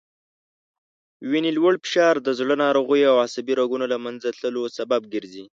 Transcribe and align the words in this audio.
وینې 1.29 1.51
لوړ 1.57 1.73
فشار 1.83 2.15
د 2.21 2.29
زړه 2.39 2.55
ناروغیو 2.63 3.09
او 3.13 3.17
عصبي 3.25 3.53
رګونو 3.61 3.85
له 3.93 3.97
منځه 4.05 4.27
تللو 4.39 4.63
سبب 4.77 5.01
ګرځي 5.13 5.45